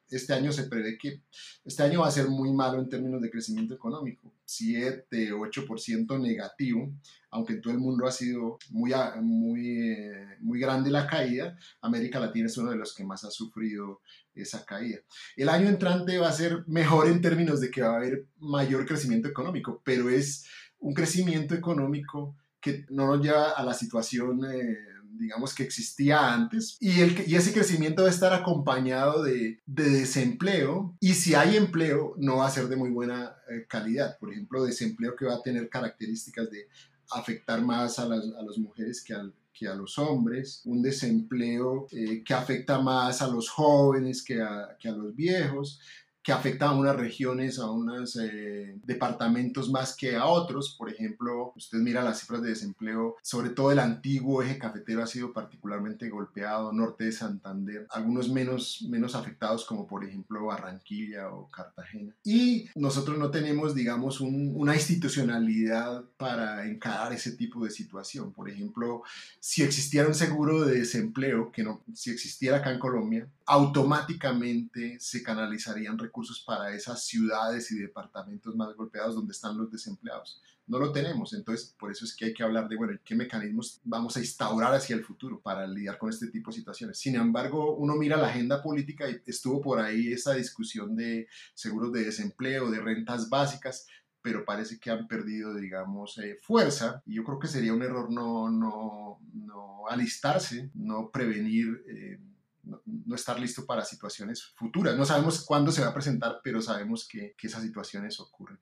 Este 0.10 0.34
año 0.34 0.54
se 0.54 0.64
prevé 0.64 0.98
que 0.98 1.22
este 1.66 1.84
año 1.84 2.00
va 2.00 2.08
a 2.08 2.12
ser 2.12 2.30
muy 2.30 2.54
malo 2.54 2.80
en 2.80 2.88
términos 2.88 3.22
de 3.22 3.30
crecimiento 3.30 3.74
económico, 3.74 4.34
7, 4.46 5.34
8% 5.34 6.22
negativo, 6.22 6.94
aunque 7.30 7.54
en 7.54 7.62
todo 7.62 7.74
el 7.74 7.80
mundo 7.80 8.08
ha 8.08 8.12
sido 8.12 8.58
muy, 8.70 8.94
muy, 9.22 9.82
eh, 9.82 10.38
muy 10.40 10.60
grande 10.60 10.90
la 10.90 11.06
caída, 11.06 11.58
América 11.82 12.22
Latina 12.22 12.46
es 12.46 12.58
uno 12.58 12.72
de 12.72 12.78
los 12.78 12.96
que 12.96 13.04
más 13.04 13.26
ha 13.26 13.32
sufrido 13.32 14.02
esa 14.34 14.66
caída. 14.66 15.00
El 15.36 15.50
año 15.50 15.68
entrante 15.68 16.18
va 16.18 16.30
a 16.30 16.34
ser 16.34 16.64
mejor 16.68 17.08
en 17.08 17.22
términos 17.22 17.60
de 17.60 17.70
que 17.70 17.82
va 17.82 17.94
a 17.94 17.98
haber 17.98 18.28
mayor 18.40 18.86
crecimiento 18.86 19.28
económico, 19.28 19.82
pero 19.84 20.10
es 20.10 20.46
un 20.80 20.94
crecimiento 20.94 21.54
económico 21.54 22.36
que 22.62 22.86
no 22.90 23.08
nos 23.08 23.26
lleva 23.26 23.52
a 23.52 23.64
la 23.64 23.74
situación, 23.74 24.46
eh, 24.46 24.78
digamos, 25.18 25.54
que 25.54 25.64
existía 25.64 26.34
antes. 26.34 26.78
Y, 26.80 27.02
el, 27.02 27.24
y 27.28 27.36
ese 27.36 27.54
crecimiento 27.54 28.06
a 28.06 28.10
estar 28.10 28.34
acompañado 28.34 29.24
de, 29.24 29.60
de, 29.66 29.90
desempleo. 29.90 30.96
Y 31.00 31.14
si 31.14 31.36
hay 31.36 31.58
empleo, 31.58 32.16
no 32.18 32.38
va 32.38 32.48
a 32.48 32.52
ser 32.52 32.68
de 32.68 32.76
muy 32.76 32.90
buena 32.90 33.36
eh, 33.50 33.66
calidad. 33.68 34.18
Por 34.20 34.32
ejemplo, 34.32 34.64
desempleo 34.64 35.16
que 35.16 35.26
va 35.26 35.36
a 35.36 35.42
tener 35.42 35.70
características 35.70 36.50
de 36.50 36.68
afectar 37.12 37.62
más 37.62 38.00
a 38.00 38.06
las, 38.06 38.26
a 38.26 38.44
las 38.44 38.58
mujeres 38.58 39.04
que, 39.04 39.14
al, 39.14 39.34
que 39.54 39.68
a 39.68 39.76
los 39.76 40.00
hombres, 40.00 40.62
un 40.66 40.82
desempleo 40.82 41.88
eh, 41.92 42.24
que 42.24 42.34
afecta 42.34 42.80
más 42.80 43.22
a 43.22 43.28
los 43.28 43.50
jóvenes 43.50 44.24
que 44.24 44.42
a, 44.42 44.76
que 44.80 44.90
a 44.90 44.94
los 44.94 45.16
viejos, 45.16 45.80
que 46.24 46.32
afecta 46.32 46.68
a 46.68 46.76
unas 46.76 46.96
regiones, 46.96 47.58
a 47.60 47.70
unos 47.70 48.16
eh, 48.18 48.80
departamentos 48.84 49.72
más 49.72 49.96
que 49.96 50.16
a 50.16 50.26
otros. 50.26 50.76
Por 50.78 50.90
ejemplo, 50.90 51.54
usted 51.56 51.80
mira 51.80 52.04
las 52.04 52.20
cifras 52.20 52.42
de 52.42 52.50
desempleo, 52.50 53.16
sobre 53.24 53.50
todo 53.50 53.72
el 53.72 53.80
antiguo 53.80 54.44
eje 54.44 54.60
cafetero 54.60 55.04
ha 55.04 55.08
sido 55.08 55.34
particularmente 55.34 56.10
golpeado, 56.10 56.72
norte 56.72 57.06
de 57.06 57.12
Santander, 57.12 57.88
algunos 57.90 58.30
menos, 58.30 58.86
menos 58.88 59.16
afectados 59.16 59.66
como 59.66 59.88
por 59.88 60.06
ejemplo 60.06 60.46
Barranquilla 60.46 61.30
o 61.30 61.50
Cartagena. 61.50 62.14
Y 62.24 62.70
nosotros 62.76 63.18
no 63.18 63.32
tenemos, 63.32 63.74
digamos, 63.74 64.22
una 64.22 64.76
institucionalidad 64.76 66.04
para 66.18 66.66
encarar 66.68 67.14
ese 67.14 67.32
tipo 67.32 67.64
de 67.64 67.72
situación. 67.72 68.32
Por 68.32 68.50
ejemplo, 68.50 69.04
si 69.40 69.64
existiera 69.64 70.08
un 70.08 70.16
seguro 70.16 70.66
de 70.66 70.80
desempleo, 70.80 71.52
que 71.52 71.64
no, 71.64 71.82
si 71.94 72.12
existiera 72.12 72.58
acá 72.58 72.72
en 72.72 72.80
Colombia, 72.80 73.28
automáticamente 73.46 74.98
se 75.00 75.24
canalizarían 75.24 75.98
recursos 75.98 76.11
para 76.46 76.74
esas 76.74 77.06
ciudades 77.06 77.72
y 77.72 77.80
departamentos 77.80 78.56
más 78.56 78.76
golpeados 78.76 79.16
donde 79.16 79.32
están 79.32 79.58
los 79.58 79.72
desempleados. 79.72 80.42
No 80.68 80.80
lo 80.80 80.92
tenemos, 80.92 81.34
entonces 81.34 81.76
por 81.78 81.92
eso 81.92 82.06
es 82.06 82.16
que 82.16 82.26
hay 82.26 82.34
que 82.34 82.44
hablar 82.44 82.70
de, 82.70 82.78
bueno, 82.78 82.98
qué 83.04 83.16
mecanismos 83.16 83.82
vamos 83.84 84.16
a 84.16 84.20
instaurar 84.20 84.74
hacia 84.74 84.96
el 84.96 85.04
futuro 85.04 85.42
para 85.42 85.68
lidiar 85.68 85.98
con 85.98 86.10
este 86.10 86.28
tipo 86.28 86.52
de 86.52 86.58
situaciones. 86.58 86.98
Sin 86.98 87.16
embargo, 87.16 87.76
uno 87.76 87.96
mira 87.96 88.16
la 88.16 88.28
agenda 88.28 88.62
política 88.62 89.10
y 89.10 89.22
estuvo 89.26 89.62
por 89.62 89.80
ahí 89.80 90.14
esa 90.14 90.34
discusión 90.34 90.96
de 90.96 91.28
seguros 91.54 91.92
de 91.92 92.06
desempleo, 92.06 92.70
de 92.70 92.80
rentas 92.80 93.30
básicas, 93.30 93.88
pero 94.22 94.46
parece 94.46 94.80
que 94.80 94.92
han 94.92 95.08
perdido, 95.08 95.56
digamos, 95.56 96.18
eh, 96.20 96.38
fuerza. 96.42 97.02
Y 97.06 97.16
yo 97.16 97.24
creo 97.24 97.40
que 97.40 97.48
sería 97.48 97.74
un 97.74 97.82
error 97.82 98.12
no, 98.12 98.50
no, 98.50 99.20
no 99.34 99.88
alistarse, 99.90 100.70
no 100.76 101.10
prevenir. 101.12 101.84
Eh, 101.88 102.20
no, 102.64 103.16
estar 103.16 103.40
listo 103.40 103.66
para 103.66 103.84
situaciones 103.84 104.44
futuras. 104.56 104.96
No 104.96 105.06
sabemos 105.06 105.46
cuándo 105.46 105.72
se 105.72 105.82
va 105.82 105.88
a 105.88 105.94
presentar, 105.94 106.40
pero 106.44 106.62
sabemos 106.62 107.08
que, 107.08 107.36
esas 107.42 107.64
situaciones 107.64 108.20
ocurren. 108.20 108.60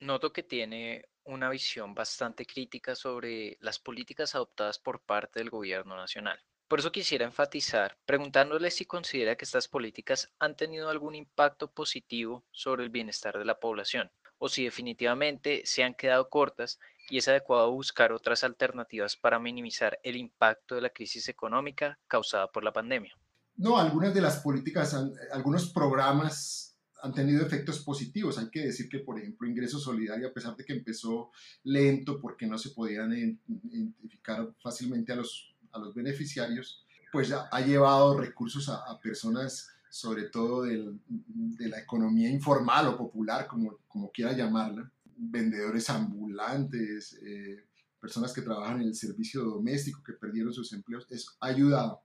Noto 0.00 0.32
que 0.32 0.42
tiene 0.42 1.08
una 1.24 1.48
visión 1.50 1.94
bastante 1.94 2.46
crítica 2.46 2.94
sobre 2.94 3.56
las 3.60 3.78
políticas 3.78 4.34
adoptadas 4.34 4.78
por 4.78 5.00
parte 5.00 5.40
del 5.40 5.50
gobierno 5.50 5.96
nacional. 5.96 6.38
Por 6.68 6.80
eso 6.80 6.92
quisiera 6.92 7.24
enfatizar, 7.24 7.96
preguntándole 8.04 8.70
si 8.70 8.86
considera 8.86 9.36
que 9.36 9.44
estas 9.44 9.68
políticas 9.68 10.32
han 10.38 10.56
tenido 10.56 10.90
algún 10.90 11.14
impacto 11.14 11.70
positivo 11.70 12.44
sobre 12.50 12.82
el 12.82 12.90
bienestar 12.90 13.38
de 13.38 13.44
la 13.44 13.60
población, 13.60 14.10
o 14.38 14.48
si 14.48 14.64
definitivamente 14.64 15.62
se 15.64 15.84
han 15.84 15.94
quedado 15.94 16.28
cortas 16.28 16.80
y 17.08 17.18
es 17.18 17.28
adecuado 17.28 17.70
buscar 17.70 18.12
otras 18.12 18.42
alternativas 18.44 19.16
para 19.16 19.38
minimizar 19.38 19.98
el 20.02 20.16
impacto 20.16 20.74
de 20.74 20.80
la 20.80 20.90
crisis 20.90 21.28
económica 21.28 21.98
causada 22.08 22.50
por 22.50 22.64
la 22.64 22.72
pandemia. 22.72 23.16
No, 23.56 23.78
algunas 23.78 24.12
de 24.12 24.20
las 24.20 24.38
políticas, 24.38 24.94
algunos 25.32 25.70
programas 25.70 26.76
han 27.02 27.12
tenido 27.12 27.44
efectos 27.44 27.80
positivos. 27.80 28.38
Hay 28.38 28.50
que 28.50 28.66
decir 28.66 28.88
que, 28.88 28.98
por 28.98 29.18
ejemplo, 29.18 29.48
Ingreso 29.48 29.78
Solidario, 29.78 30.28
a 30.28 30.32
pesar 30.32 30.56
de 30.56 30.64
que 30.64 30.74
empezó 30.74 31.30
lento 31.64 32.20
porque 32.20 32.46
no 32.46 32.58
se 32.58 32.70
podían 32.70 33.12
identificar 33.12 34.52
fácilmente 34.62 35.12
a 35.12 35.16
los, 35.16 35.54
a 35.72 35.78
los 35.78 35.94
beneficiarios, 35.94 36.84
pues 37.12 37.32
ha 37.32 37.60
llevado 37.60 38.18
recursos 38.18 38.68
a, 38.68 38.98
personas, 39.00 39.68
sobre 39.88 40.24
todo 40.24 40.64
del, 40.64 41.00
de 41.06 41.68
la 41.68 41.78
economía 41.78 42.28
informal 42.28 42.88
o 42.88 42.98
popular, 42.98 43.46
como, 43.46 43.78
como 43.88 44.10
quiera 44.10 44.32
llamarla, 44.32 44.90
vendedores 45.16 45.88
ambulantes, 45.88 47.18
eh, 47.22 47.64
personas 48.00 48.32
que 48.32 48.42
trabajan 48.42 48.82
en 48.82 48.88
el 48.88 48.94
servicio 48.94 49.44
doméstico, 49.44 50.02
que 50.02 50.12
perdieron 50.12 50.52
sus 50.52 50.72
empleos, 50.72 51.06
es, 51.10 51.26
ha 51.40 51.46
ayudado. 51.46 52.02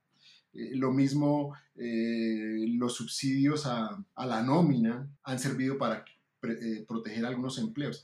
Eh, 0.53 0.75
lo 0.75 0.91
mismo, 0.91 1.55
eh, 1.75 2.65
los 2.69 2.95
subsidios 2.95 3.65
a, 3.65 4.03
la 4.17 4.43
nómina 4.43 5.09
han 5.23 5.39
servido 5.39 5.77
para 5.77 6.05
eh, 6.43 6.85
proteger 6.87 7.25
algunos 7.25 7.57
empleos. 7.57 8.03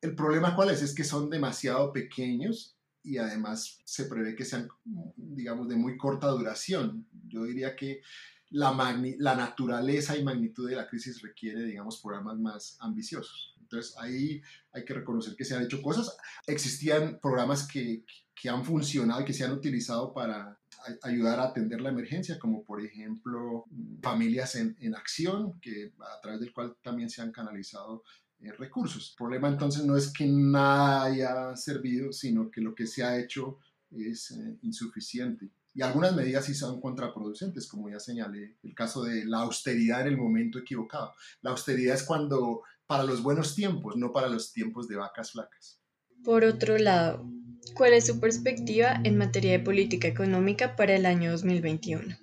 El, 0.00 0.14
problema 0.14 0.54
cuál 0.54 0.70
es? 0.70 0.82
Es 0.82 0.94
que 0.94 1.04
son 1.04 1.28
demasiado 1.28 1.92
pequeños 1.92 2.76
y 3.02 3.18
además 3.18 3.80
se 3.84 4.04
prevé 4.04 4.36
que 4.36 4.44
sean, 4.44 4.68
digamos, 5.16 5.68
de 5.68 5.76
muy 5.76 5.96
corta 5.96 6.28
duración. 6.28 7.06
Yo 7.26 7.44
diría 7.44 7.74
que 7.74 8.02
la, 8.50 8.72
la 9.18 9.34
naturaleza 9.34 10.16
y 10.16 10.22
magnitud 10.22 10.68
de 10.68 10.76
la 10.76 10.86
crisis 10.86 11.20
requiere, 11.20 11.64
digamos, 11.64 12.00
programas 12.00 12.38
más 12.38 12.76
ambiciosos. 12.80 13.58
Entonces 13.60 13.94
ahí 13.98 14.40
hay 14.72 14.84
que 14.84 14.94
reconocer 14.94 15.36
que 15.36 15.44
se 15.44 15.54
han 15.54 15.64
hecho 15.64 15.82
cosas. 15.82 16.16
Existían 16.46 17.18
programas 17.20 17.68
que, 17.68 18.04
que 18.40 18.48
han 18.48 18.64
funcionado 18.64 19.20
y 19.20 19.24
que 19.24 19.32
se 19.32 19.44
han 19.44 19.52
utilizado 19.52 20.12
para 20.12 20.58
ayudar 21.02 21.40
a 21.40 21.44
atender 21.44 21.80
la 21.80 21.90
emergencia, 21.90 22.38
como 22.38 22.62
por 22.62 22.80
ejemplo 22.84 23.64
Familias 24.00 24.54
en, 24.54 24.76
en 24.80 24.94
Acción, 24.94 25.58
que 25.60 25.92
a 25.98 26.20
través 26.20 26.40
del 26.40 26.52
cual 26.52 26.76
también 26.82 27.10
se 27.10 27.20
han 27.20 27.32
canalizado 27.32 28.04
eh, 28.40 28.52
recursos. 28.52 29.10
El 29.10 29.16
problema 29.16 29.48
entonces 29.48 29.84
no 29.84 29.96
es 29.96 30.12
que 30.12 30.26
nada 30.26 31.04
haya 31.04 31.56
servido, 31.56 32.12
sino 32.12 32.50
que 32.50 32.60
lo 32.60 32.74
que 32.74 32.86
se 32.86 33.02
ha 33.02 33.18
hecho 33.18 33.58
es 33.90 34.30
eh, 34.30 34.58
insuficiente. 34.62 35.50
Y 35.74 35.82
algunas 35.82 36.14
medidas 36.14 36.44
sí 36.44 36.54
son 36.54 36.80
contraproducentes, 36.80 37.66
como 37.66 37.90
ya 37.90 37.98
señalé, 37.98 38.56
el 38.62 38.74
caso 38.74 39.02
de 39.02 39.24
la 39.24 39.38
austeridad 39.38 40.02
en 40.02 40.08
el 40.08 40.16
momento 40.16 40.58
equivocado. 40.58 41.12
La 41.42 41.50
austeridad 41.50 41.96
es 41.96 42.02
cuando 42.04 42.62
para 42.86 43.02
los 43.02 43.22
buenos 43.22 43.54
tiempos, 43.54 43.96
no 43.96 44.12
para 44.12 44.28
los 44.28 44.52
tiempos 44.52 44.88
de 44.88 44.96
vacas 44.96 45.32
flacas. 45.32 45.80
Por 46.24 46.44
otro 46.44 46.78
lado, 46.78 47.28
¿Cuál 47.74 47.92
es 47.92 48.06
su 48.06 48.18
perspectiva 48.18 49.00
en 49.04 49.16
materia 49.16 49.52
de 49.52 49.60
política 49.60 50.08
económica 50.08 50.74
para 50.74 50.96
el 50.96 51.06
año 51.06 51.30
2021? 51.30 52.16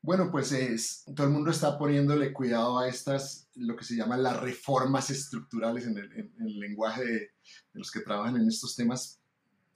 Bueno, 0.00 0.30
pues 0.30 0.52
es, 0.52 1.04
todo 1.14 1.26
el 1.26 1.32
mundo 1.34 1.50
está 1.50 1.76
poniéndole 1.76 2.32
cuidado 2.32 2.78
a 2.78 2.88
estas, 2.88 3.50
lo 3.54 3.76
que 3.76 3.84
se 3.84 3.96
llaman 3.96 4.22
las 4.22 4.40
reformas 4.40 5.10
estructurales 5.10 5.86
en 5.86 5.98
el, 5.98 6.58
lenguaje 6.58 7.04
de, 7.04 7.30
los 7.74 7.90
que 7.90 8.00
trabajan 8.00 8.36
en 8.36 8.48
estos 8.48 8.74
temas. 8.74 9.20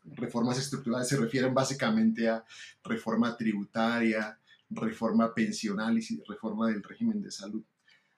Reformas 0.04 0.58
estructurales 0.58 1.08
se 1.08 1.18
refieren 1.18 1.52
básicamente 1.52 2.28
a 2.28 2.44
reforma 2.82 3.36
tributaria, 3.36 4.38
reforma 4.70 5.34
pensional 5.34 5.98
y 5.98 6.22
reforma 6.26 6.68
del 6.68 6.82
régimen 6.82 7.20
de 7.20 7.30
salud. 7.30 7.62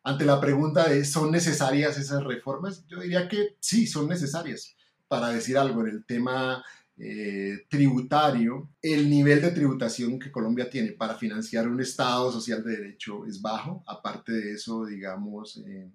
Ante 0.04 0.24
la 0.24 0.40
pregunta 0.40 0.88
de 0.88 1.04
¿son 1.04 1.32
necesarias 1.32 1.98
esas 1.98 2.22
reformas? 2.22 2.86
Yo 2.86 3.00
diría 3.00 3.28
que 3.28 3.56
sí, 3.58 3.86
son 3.86 4.08
necesarias 4.08 4.76
para 5.08 5.28
decir 5.28 5.56
algo 5.58 5.82
en 5.82 5.88
el 5.88 6.04
tema 6.04 6.64
eh, 6.96 7.64
tributario, 7.68 8.70
el 8.80 9.10
nivel 9.10 9.42
de 9.42 9.50
tributación 9.50 10.18
que 10.18 10.30
Colombia 10.30 10.70
tiene 10.70 10.92
para 10.92 11.14
financiar 11.16 11.66
un 11.68 11.80
Estado 11.80 12.30
social 12.30 12.62
de 12.62 12.76
derecho 12.76 13.26
es 13.26 13.42
bajo. 13.42 13.82
Aparte 13.86 14.32
de 14.32 14.52
eso, 14.52 14.84
digamos, 14.84 15.56
eh, 15.66 15.90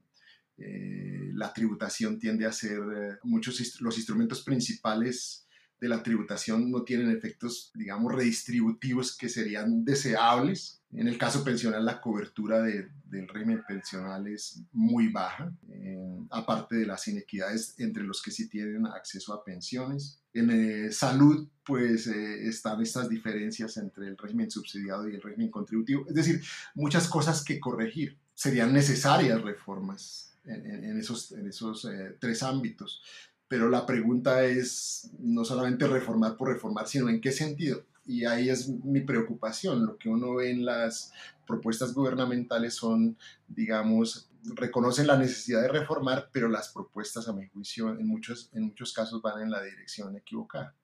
eh, 0.58 1.30
la 1.34 1.54
tributación 1.54 2.20
tiende 2.20 2.46
a 2.46 2.52
ser, 2.52 2.80
muchos 3.24 3.80
los 3.82 3.98
instrumentos 3.98 4.42
principales 4.42 5.48
de 5.80 5.88
la 5.88 6.04
tributación 6.04 6.70
no 6.70 6.84
tienen 6.84 7.10
efectos, 7.10 7.72
digamos, 7.74 8.14
redistributivos 8.14 9.16
que 9.16 9.30
serían 9.30 9.86
deseables. 9.86 10.82
En 10.92 11.08
el 11.08 11.18
caso 11.18 11.44
pensional, 11.44 11.86
la 11.86 12.02
cobertura 12.02 12.62
del 12.62 13.28
régimen 13.28 13.64
pensional 13.68 14.28
es 14.28 14.62
muy 14.74 15.08
baja, 15.10 15.54
eh, 15.70 16.18
aparte 16.32 16.78
de 16.78 16.86
las 16.86 17.08
inequidades 17.08 17.76
entre 17.78 18.04
los 18.04 18.22
que 18.22 18.32
sí 18.32 18.50
tienen 18.50 18.88
acceso 18.88 19.34
a 19.34 19.44
pensiones. 19.44 20.20
En 20.34 20.50
eh, 20.50 20.92
salud, 20.92 21.48
pues 21.64 22.08
eh, 22.08 22.48
están 22.48 22.82
estas 22.82 23.08
diferencias 23.08 23.78
entre 23.78 24.08
el 24.08 24.18
régimen 24.18 24.52
subsidiado 24.52 25.08
y 25.08 25.16
el 25.16 25.22
régimen 25.22 25.50
contributivo. 25.50 26.06
Es 26.08 26.16
decir, 26.16 26.42
muchas 26.74 27.08
cosas 27.08 27.44
que 27.44 27.60
corregir. 27.60 28.18
Serían 28.34 28.74
necesarias 28.74 29.42
reformas 29.42 30.34
en, 30.46 30.98
esos, 30.98 31.34
en 31.34 31.50
esos 31.50 31.86
tres 32.20 32.42
ámbitos 32.42 33.04
pero 33.50 33.68
la 33.68 33.86
pregunta 33.86 34.46
es 34.46 35.12
no 35.20 35.44
solamente 35.44 35.88
reformar 35.88 36.38
por 36.38 36.50
reformar, 36.50 36.88
sino 36.88 37.10
en 37.10 37.20
qué 37.20 37.32
sentido. 37.32 37.84
Y 38.06 38.26
ahí 38.26 38.50
es 38.50 38.70
mi 38.70 39.02
preocupación. 39.02 39.86
Lo 39.86 39.98
que 39.98 40.08
uno 40.08 40.36
ve 40.36 40.52
en 40.52 40.66
las 40.66 41.12
propuestas 41.46 41.94
gubernamentales 41.94 42.76
son, 42.76 43.18
digamos, 43.48 44.30
reconocen 44.44 45.08
la 45.08 45.18
necesidad 45.18 45.64
de 45.64 45.68
reformar, 45.68 46.30
pero 46.32 46.48
las 46.48 46.70
propuestas, 46.70 47.28
a 47.28 47.34
mi 47.34 47.48
juicio, 47.48 47.90
en 47.90 48.08
muchos, 48.08 48.52
en 48.54 48.64
muchos 48.66 48.94
casos 48.94 49.22
van 49.22 49.42
en 49.42 49.52
la 49.52 49.64
dirección 49.64 50.16
equivocada. 50.16 50.76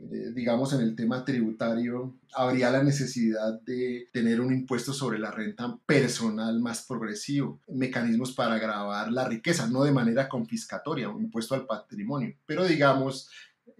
Digamos, 0.00 0.72
en 0.72 0.80
el 0.80 0.96
tema 0.96 1.24
tributario, 1.24 2.14
habría 2.32 2.70
la 2.70 2.82
necesidad 2.82 3.60
de 3.60 4.08
tener 4.12 4.40
un 4.40 4.52
impuesto 4.52 4.94
sobre 4.94 5.18
la 5.18 5.30
renta 5.30 5.76
personal 5.84 6.58
más 6.60 6.86
progresivo, 6.86 7.60
mecanismos 7.68 8.32
para 8.32 8.58
grabar 8.58 9.12
la 9.12 9.28
riqueza, 9.28 9.68
no 9.68 9.84
de 9.84 9.92
manera 9.92 10.28
confiscatoria, 10.28 11.10
un 11.10 11.24
impuesto 11.24 11.54
al 11.54 11.66
patrimonio, 11.66 12.34
pero 12.46 12.64
digamos, 12.64 13.28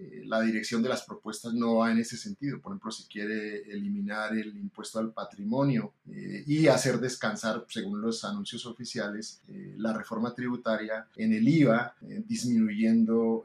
eh, 0.00 0.22
la 0.24 0.40
dirección 0.40 0.82
de 0.82 0.88
las 0.88 1.02
propuestas 1.02 1.52
no 1.52 1.76
va 1.76 1.92
en 1.92 1.98
ese 1.98 2.16
sentido. 2.16 2.60
Por 2.60 2.72
ejemplo, 2.72 2.90
si 2.90 3.04
quiere 3.04 3.70
eliminar 3.70 4.32
el 4.34 4.56
impuesto 4.56 4.98
al 4.98 5.12
patrimonio 5.12 5.92
eh, 6.08 6.42
y 6.46 6.68
hacer 6.68 6.98
descansar, 6.98 7.66
según 7.68 8.00
los 8.00 8.24
anuncios 8.24 8.64
oficiales, 8.64 9.42
eh, 9.48 9.74
la 9.76 9.92
reforma 9.92 10.34
tributaria 10.34 11.06
en 11.16 11.34
el 11.34 11.46
IVA, 11.46 11.94
disminuyendo 12.26 13.44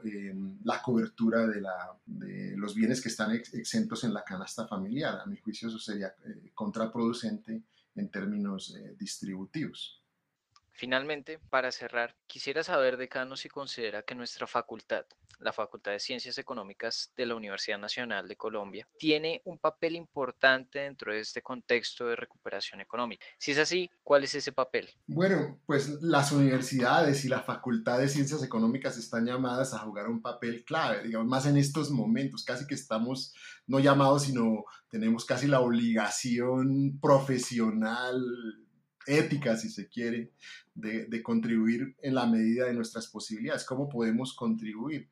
la 0.64 0.80
cobertura 0.82 1.46
de, 1.46 1.60
los 2.56 2.74
bienes 2.74 3.00
que 3.00 3.08
están 3.08 3.32
exentos 3.32 4.04
en 4.04 4.14
la 4.14 4.24
canasta 4.24 4.66
familiar. 4.66 5.20
A 5.20 5.26
mi 5.26 5.36
juicio 5.36 5.68
eso 5.68 5.78
sería 5.78 6.14
contraproducente 6.54 7.62
en 7.94 8.08
términos 8.08 8.76
distributivos. 8.98 10.00
Finalmente, 10.76 11.38
para 11.48 11.72
cerrar, 11.72 12.14
quisiera 12.26 12.62
saber, 12.62 12.98
decano, 12.98 13.36
si 13.36 13.48
considera 13.48 14.02
que 14.02 14.14
nuestra 14.14 14.46
facultad, 14.46 15.06
la 15.38 15.52
Facultad 15.52 15.92
de 15.92 16.00
Ciencias 16.00 16.36
Económicas 16.36 17.12
de 17.16 17.24
la 17.24 17.34
Universidad 17.34 17.78
Nacional 17.78 18.28
de 18.28 18.36
Colombia, 18.36 18.86
tiene 18.98 19.40
un 19.44 19.58
papel 19.58 19.96
importante 19.96 20.80
dentro 20.80 21.12
de 21.12 21.20
este 21.20 21.40
contexto 21.40 22.06
de 22.06 22.16
recuperación 22.16 22.82
económica. 22.82 23.24
Si 23.38 23.52
es 23.52 23.58
así, 23.58 23.90
¿cuál 24.02 24.24
es 24.24 24.34
ese 24.34 24.52
papel? 24.52 24.90
Bueno, 25.06 25.58
pues 25.64 26.02
las 26.02 26.30
universidades 26.32 27.24
y 27.24 27.28
la 27.28 27.40
Facultad 27.40 27.98
de 27.98 28.08
Ciencias 28.08 28.42
Económicas 28.42 28.98
están 28.98 29.24
llamadas 29.24 29.72
a 29.72 29.78
jugar 29.78 30.08
un 30.08 30.20
papel 30.20 30.62
clave, 30.64 31.04
digamos, 31.04 31.26
más 31.26 31.46
en 31.46 31.56
estos 31.56 31.90
momentos, 31.90 32.44
casi 32.44 32.66
que 32.66 32.74
estamos 32.74 33.34
no 33.66 33.78
llamados, 33.78 34.24
sino 34.24 34.64
tenemos 34.90 35.24
casi 35.24 35.46
la 35.46 35.60
obligación 35.60 36.98
profesional 37.00 38.22
ética, 39.06 39.56
si 39.56 39.68
se 39.70 39.88
quiere, 39.88 40.32
de, 40.74 41.22
contribuir 41.22 41.96
en 42.02 42.14
la 42.14 42.26
medida 42.26 42.66
de 42.66 42.74
nuestras 42.74 43.06
posibilidades. 43.06 43.64
¿Cómo 43.64 43.88
podemos 43.88 44.34
contribuir? 44.34 45.08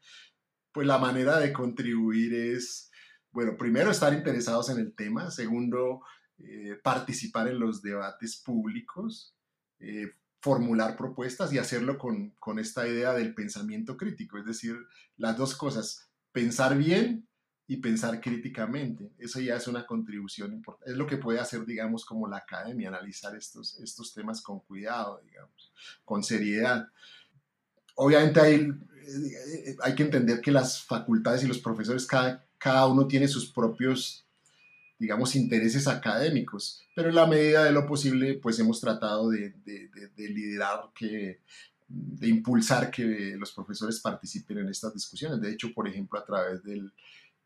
Pues 0.73 0.87
la 0.87 0.99
manera 0.99 1.39
de 1.39 1.53
contribuir 1.53 2.35
es, 2.35 2.91
bueno, 3.31 3.57
primero 3.57 3.91
estar 3.91 4.13
interesados 4.13 4.71
en 4.71 4.79
el 4.79 4.95
tema, 4.95 5.31
segundo, 5.31 6.03
eh, 6.39 6.79
participar 6.83 7.49
en 7.49 7.61
los 7.61 7.83
debates 7.83 8.37
públicos, 8.37 9.35
eh, 9.79 10.13
formular 10.41 10.97
propuestas 10.97 11.53
y 11.53 11.59
hacerlo 11.59 11.97
con, 11.97 12.31
con 12.39 12.59
esta 12.59 12.87
idea 12.87 13.15
del 13.15 13.35
pensamiento 13.35 13.97
crítico, 13.97 14.37
es 14.37 14.45
decir, 14.45 14.77
las 15.17 15.37
dos 15.37 15.55
cosas, 15.55 16.11
pensar 16.33 16.77
bien 16.77 17.27
y 17.67 17.79
pensar 17.79 18.21
críticamente. 18.21 19.11
Eso 19.19 19.41
ya 19.41 19.57
es 19.57 19.67
una 19.67 19.87
contribución 19.87 20.53
importante. 20.53 20.93
Es 20.93 20.99
lo 20.99 21.07
que 21.07 21.17
puede 21.17 21.41
hacer, 21.41 21.65
digamos, 21.65 22.05
como 22.05 22.29
la 22.29 22.39
academia, 22.39 22.89
analizar 22.89 23.35
estos, 23.35 23.79
estos 23.81 24.13
temas 24.13 24.43
con 24.43 24.61
cuidado, 24.61 25.21
digamos, 25.25 25.73
con 26.05 26.23
seriedad. 26.23 26.89
Obviamente 27.95 28.41
hay, 28.41 28.55
eh, 28.55 29.77
hay 29.83 29.95
que 29.95 30.03
entender 30.03 30.41
que 30.41 30.53
las 30.53 30.83
facultades 30.83 31.43
y 31.45 31.47
los 31.47 31.59
profesores, 31.59 32.07
cada, 32.07 32.45
cada 32.59 32.87
uno 32.87 33.07
tiene 33.07 33.29
sus 33.29 33.51
propios, 33.51 34.27
digamos, 34.99 35.35
intereses 35.35 35.89
académicos, 35.89 36.83
pero 36.95 37.09
en 37.09 37.15
la 37.15 37.27
medida 37.27 37.65
de 37.65 37.73
lo 37.73 37.87
posible, 37.87 38.35
pues 38.35 38.59
hemos 38.59 38.81
tratado 38.81 39.31
de, 39.31 39.55
de, 39.65 39.89
de 40.15 40.29
liderar 40.29 40.91
que 40.95 41.41
de 41.87 42.29
impulsar 42.29 42.91
que 42.91 43.37
los 43.39 43.53
profesores 43.53 44.01
participen 44.01 44.59
en 44.59 44.69
estas 44.69 44.95
discusiones. 44.95 45.41
De 45.41 45.53
hecho, 45.53 45.73
por 45.73 45.87
ejemplo, 45.87 46.19
a 46.19 46.25
través 46.25 46.63
del, 46.65 46.91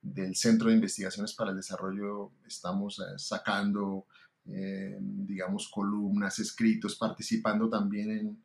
del 0.01 0.37
Centro 0.37 0.69
de 0.69 0.75
Investigaciones 0.75 1.35
para 1.35 1.51
el 1.51 1.57
Desarrollo 1.57 2.33
estamos 2.47 2.99
eh, 3.01 3.19
sacando, 3.19 4.07
eh, 4.47 4.97
digamos, 5.01 5.69
columnas, 5.69 6.39
escritos, 6.39 6.97
participando 6.97 7.69
también 7.69 8.39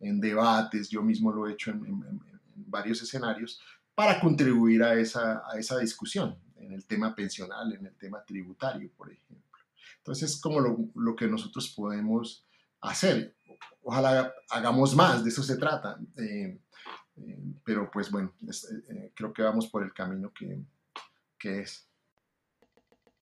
en, 0.00 0.20
debates, 0.20 0.88
yo 0.88 1.02
mismo 1.02 1.32
lo 1.32 1.48
he 1.48 1.52
hecho 1.52 1.70
en, 1.70 2.20
varios 2.54 3.02
escenarios, 3.02 3.60
para 3.94 4.20
contribuir 4.20 4.82
a 4.82 4.94
esa, 4.94 5.42
a 5.50 5.58
esa 5.58 5.78
discusión 5.78 6.36
en 6.56 6.72
el 6.72 6.86
tema 6.86 7.14
pensional, 7.14 7.72
en 7.72 7.86
el 7.86 7.96
tema 7.96 8.22
tributario, 8.24 8.90
por 8.96 9.10
ejemplo. 9.10 9.58
Entonces, 9.98 10.30
es 10.30 10.40
como 10.40 10.60
lo, 10.60 10.76
lo 10.94 11.16
que 11.16 11.26
nosotros 11.26 11.72
podemos 11.76 12.46
hacer. 12.80 13.34
Ojalá 13.82 14.32
hagamos 14.50 14.94
más, 14.94 15.24
de 15.24 15.30
eso 15.30 15.42
se 15.42 15.56
trata. 15.56 15.98
Eh, 16.16 16.60
pero 17.64 17.90
pues 17.90 18.10
bueno, 18.10 18.32
creo 19.14 19.32
que 19.32 19.42
vamos 19.42 19.66
por 19.68 19.82
el 19.82 19.92
camino 19.92 20.32
que, 20.32 20.62
que 21.38 21.60
es. 21.60 21.88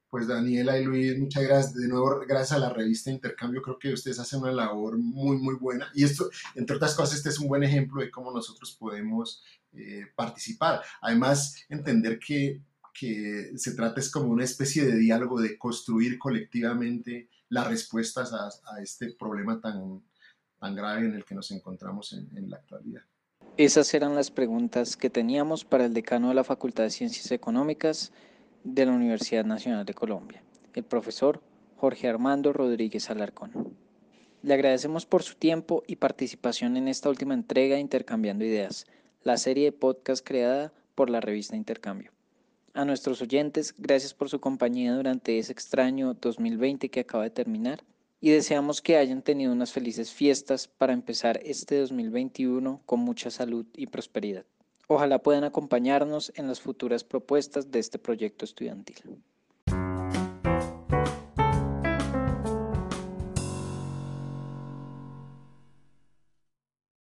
Pues 0.08 0.28
Daniela 0.28 0.78
y 0.78 0.84
Luis, 0.84 1.18
muchas 1.18 1.42
gracias. 1.42 1.74
De 1.74 1.88
nuevo, 1.88 2.20
gracias 2.26 2.52
a 2.52 2.58
la 2.58 2.70
revista 2.70 3.10
Intercambio, 3.10 3.60
creo 3.60 3.78
que 3.78 3.92
ustedes 3.92 4.18
hacen 4.18 4.40
una 4.40 4.52
labor 4.52 4.96
muy, 4.96 5.36
muy 5.36 5.56
buena. 5.56 5.90
Y 5.94 6.04
esto, 6.04 6.30
entre 6.54 6.76
otras 6.76 6.94
cosas, 6.94 7.16
este 7.16 7.28
es 7.28 7.38
un 7.38 7.48
buen 7.48 7.62
ejemplo 7.64 8.00
de 8.00 8.10
cómo 8.10 8.32
nosotros 8.32 8.76
podemos 8.78 9.44
eh, 9.72 10.06
participar. 10.14 10.82
Además, 11.02 11.56
entender 11.68 12.18
que, 12.18 12.62
que 12.94 13.52
se 13.56 13.74
trata 13.74 14.00
es 14.00 14.10
como 14.10 14.28
una 14.28 14.44
especie 14.44 14.84
de 14.86 14.96
diálogo, 14.96 15.40
de 15.40 15.58
construir 15.58 16.18
colectivamente 16.18 17.28
las 17.48 17.66
respuestas 17.66 18.32
a, 18.32 18.46
a 18.46 18.80
este 18.80 19.12
problema 19.12 19.60
tan, 19.60 20.02
tan 20.58 20.74
grave 20.74 21.06
en 21.06 21.14
el 21.14 21.24
que 21.24 21.34
nos 21.34 21.50
encontramos 21.50 22.12
en, 22.12 22.28
en 22.36 22.48
la 22.48 22.56
actualidad. 22.56 23.02
Esas 23.58 23.94
eran 23.94 24.14
las 24.14 24.30
preguntas 24.30 24.98
que 24.98 25.08
teníamos 25.08 25.64
para 25.64 25.86
el 25.86 25.94
decano 25.94 26.28
de 26.28 26.34
la 26.34 26.44
Facultad 26.44 26.84
de 26.84 26.90
Ciencias 26.90 27.30
Económicas 27.30 28.12
de 28.64 28.84
la 28.84 28.92
Universidad 28.92 29.46
Nacional 29.46 29.86
de 29.86 29.94
Colombia, 29.94 30.42
el 30.74 30.84
profesor 30.84 31.40
Jorge 31.76 32.06
Armando 32.06 32.52
Rodríguez 32.52 33.08
Alarcón. 33.08 33.74
Le 34.42 34.52
agradecemos 34.52 35.06
por 35.06 35.22
su 35.22 35.36
tiempo 35.36 35.82
y 35.86 35.96
participación 35.96 36.76
en 36.76 36.86
esta 36.86 37.08
última 37.08 37.32
entrega 37.32 37.76
de 37.76 37.80
Intercambiando 37.80 38.44
Ideas, 38.44 38.84
la 39.24 39.38
serie 39.38 39.64
de 39.64 39.72
podcast 39.72 40.22
creada 40.22 40.74
por 40.94 41.08
la 41.08 41.22
revista 41.22 41.56
Intercambio. 41.56 42.12
A 42.74 42.84
nuestros 42.84 43.22
oyentes, 43.22 43.74
gracias 43.78 44.12
por 44.12 44.28
su 44.28 44.38
compañía 44.38 44.94
durante 44.94 45.38
ese 45.38 45.52
extraño 45.52 46.12
2020 46.12 46.90
que 46.90 47.00
acaba 47.00 47.24
de 47.24 47.30
terminar 47.30 47.82
y 48.26 48.30
deseamos 48.30 48.82
que 48.82 48.96
hayan 48.96 49.22
tenido 49.22 49.52
unas 49.52 49.70
felices 49.70 50.12
fiestas 50.12 50.66
para 50.66 50.92
empezar 50.92 51.38
este 51.44 51.78
2021 51.78 52.82
con 52.84 52.98
mucha 52.98 53.30
salud 53.30 53.66
y 53.72 53.86
prosperidad. 53.86 54.44
Ojalá 54.88 55.22
puedan 55.22 55.44
acompañarnos 55.44 56.32
en 56.34 56.48
las 56.48 56.60
futuras 56.60 57.04
propuestas 57.04 57.70
de 57.70 57.78
este 57.78 58.00
proyecto 58.00 58.44
estudiantil. 58.44 59.22